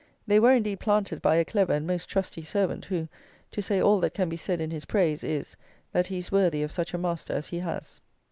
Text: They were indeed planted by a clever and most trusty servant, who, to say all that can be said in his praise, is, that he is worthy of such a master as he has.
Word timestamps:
They 0.25 0.39
were 0.39 0.53
indeed 0.53 0.79
planted 0.79 1.21
by 1.21 1.35
a 1.35 1.45
clever 1.45 1.73
and 1.73 1.85
most 1.85 2.09
trusty 2.09 2.41
servant, 2.41 2.85
who, 2.85 3.07
to 3.51 3.61
say 3.61 3.79
all 3.79 3.99
that 3.99 4.15
can 4.15 4.29
be 4.29 4.35
said 4.35 4.59
in 4.59 4.71
his 4.71 4.85
praise, 4.85 5.23
is, 5.23 5.55
that 5.91 6.07
he 6.07 6.17
is 6.17 6.31
worthy 6.31 6.63
of 6.63 6.71
such 6.71 6.95
a 6.95 6.97
master 6.97 7.33
as 7.33 7.49
he 7.49 7.59
has. 7.59 7.99